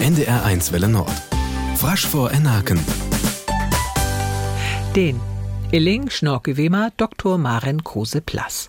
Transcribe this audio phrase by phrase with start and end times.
[0.00, 1.10] NDR1 Welle Nord.
[1.76, 2.78] Frasch vor Enaken.
[4.94, 5.20] Den
[5.72, 7.36] Illing Schnorke Wemer Dr.
[7.36, 8.68] Maren Kruse Plass.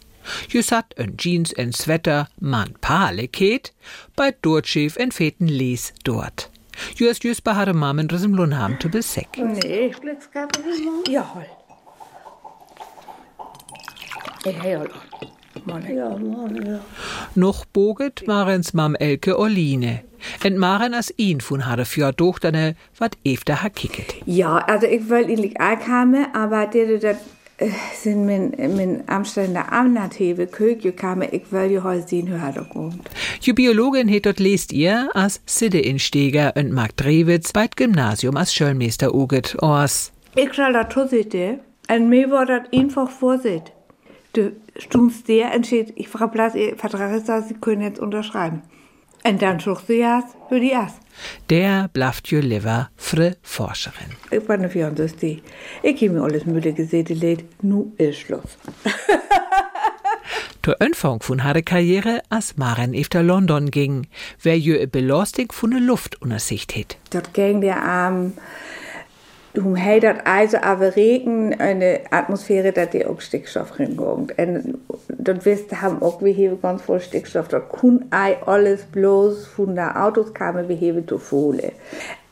[0.50, 3.74] Jus hat en Jeans en Sweater man Pale ket,
[4.16, 6.50] bei Dortschef en Feten les dort.
[6.96, 9.38] Jus jus behare Mamen resem Lunham to besek.
[9.38, 9.94] Nee,
[11.10, 11.46] ja, hol.
[14.44, 14.88] Ik heel
[15.66, 16.80] Ja, Mann, ja.
[17.36, 20.09] Noch boget Marens Mam Elke Oline.
[20.42, 24.16] En Maren as ihn fun hade für Dochterne wat efter ha kicket.
[24.26, 27.18] Ja, also ich will eigentlich auch kommen, aber die, das
[27.58, 32.70] äh, sind min, min Amsterdam Amnatheve Kökje kamen, ich will ja heute sehen, hör doch
[32.70, 33.10] kommt.
[33.46, 38.54] Die Biologin het dort lest ihr as Sidde Insteger und Mark Drewitz beit Gymnasium as
[38.54, 40.12] Schölmeister uget ors.
[40.36, 43.74] Ich soll da sitzen, und mir war das einfach Vorsicht.
[44.34, 48.62] Du stundst der entschied, ich frage ihr Vertrag ist da, Sie können jetzt unterschreiben.
[49.24, 50.98] Und dann sucht sie ja für die erst.
[51.50, 54.12] Der blafft jo liver fre Forscherin.
[54.32, 55.42] Ich bin eine 64.
[55.84, 58.58] Ich habe mir alles Mülle gesehen, die Lied, nu ist Schluss.
[60.62, 64.08] To Anfang von hare Karriere as Maren efter London ging,
[64.44, 66.98] wer jo e Belastung von der Luft unter Sicht het.
[67.12, 68.34] Dat ging der Arm, um
[69.76, 74.38] hey dat also aber Regen, eine Atmosphäre, dat die auch Stickstoff reinkommt.
[74.38, 77.48] Und dort wisst, haben auch wir hier ganz voll Stickstoff.
[77.48, 81.72] Dort kun ei alles bloß von der Autos kamen wir hier zu Fohle.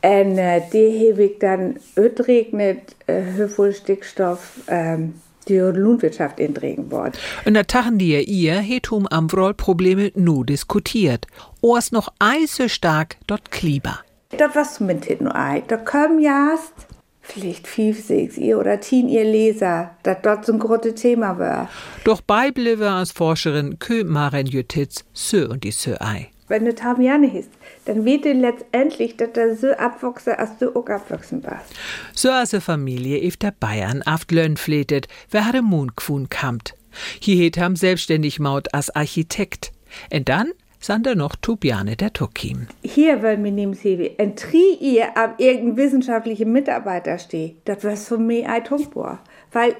[0.02, 5.14] Und äh, die habe ich dann regnet, äh, voll Stickstoff, ähm,
[5.48, 7.18] die Landwirtschaft inregen wird.
[7.44, 11.26] Und der Tachen die ihr het hum am Vroll Probleme nu diskutiert.
[11.62, 14.00] Ors noch eise stark dort Klieber.
[14.36, 15.62] Das was mit nur ei.
[15.66, 16.87] Da kommen jast
[17.28, 21.68] vielleicht fünf, sechs ihr oder zehn ihr Leser, das dort so ein großes Thema war.
[22.04, 26.28] Doch beibliwe als Forscherin kö Maren Jütitz sö und die sö ei.
[26.48, 27.48] Wenn du Tamiane hieß,
[27.84, 31.74] dann wird dir letztendlich, dass der so abwachse, als du auch abwachsen warst.
[32.14, 36.74] So as a Familie efter Bayern aft Lönn fletet, wer hatte Mond gfun kamt.
[37.20, 39.72] Hier het ham selbstständig Maut als Architekt.
[40.10, 42.66] Und dann sander noch Tubiane der Tukim.
[42.82, 47.56] Hier will mir nehmen sie ein Tri ihr ab irgendein wissenschaftlicher Mitarbeiter steht.
[47.64, 49.18] Das war für mich ein Tunkbohr.
[49.52, 49.76] Weil,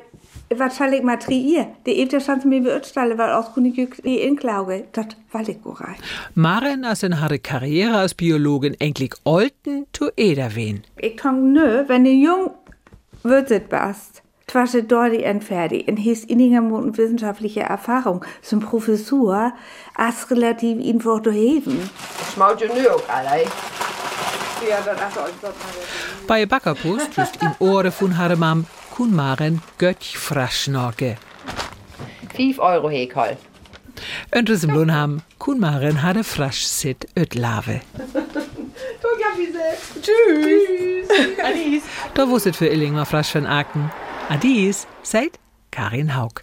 [0.54, 1.69] was soll ich mal triier?
[1.86, 5.97] Die Ebte stand mir beurteilen, weil aus die Inklauge, das war ich rein.
[6.34, 10.82] Maren as en hare Karriere als Biologin endlich olten to ederwen.
[10.98, 12.50] Ich kann nö, wenn du jung
[13.22, 14.22] würzet bast.
[14.48, 15.78] Twasche dort die entferdi.
[15.78, 18.25] In hieß inninger Moten wissenschaftliche Erfahrung.
[18.42, 19.53] Zum Professor,
[19.94, 21.88] as relativ einfach zu heben.
[22.34, 23.44] Schmaut auch alle.
[26.26, 31.16] Bei Backerpost just im Ohre von hare Mam kun Maren göttch fraschnorke.
[32.34, 33.36] 5 Euro Hekol.
[34.34, 37.80] Und im Lunham kun Maren hare frasch sit öt lave.
[40.03, 41.09] Tschüss.
[41.42, 41.82] Alice.
[42.15, 43.91] Da wusstet für Illing mal frasch von Aken.
[44.28, 45.39] Adis, seid
[45.71, 46.43] Karin Haug.